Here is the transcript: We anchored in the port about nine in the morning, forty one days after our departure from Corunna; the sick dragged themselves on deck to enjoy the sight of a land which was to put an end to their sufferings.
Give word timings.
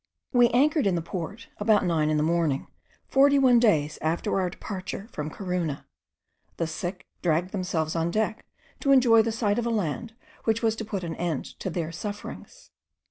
We 0.33 0.49
anchored 0.49 0.87
in 0.87 0.95
the 0.95 1.01
port 1.03 1.49
about 1.59 1.85
nine 1.85 2.09
in 2.09 2.17
the 2.17 2.23
morning, 2.23 2.65
forty 3.07 3.37
one 3.37 3.59
days 3.59 3.99
after 4.01 4.39
our 4.41 4.49
departure 4.49 5.07
from 5.11 5.29
Corunna; 5.29 5.85
the 6.57 6.65
sick 6.65 7.05
dragged 7.21 7.51
themselves 7.51 7.95
on 7.95 8.09
deck 8.09 8.47
to 8.79 8.91
enjoy 8.91 9.21
the 9.21 9.31
sight 9.31 9.59
of 9.59 9.67
a 9.67 9.69
land 9.69 10.15
which 10.45 10.63
was 10.63 10.75
to 10.77 10.85
put 10.85 11.03
an 11.03 11.13
end 11.17 11.45
to 11.59 11.69
their 11.69 11.91
sufferings. 11.91 12.71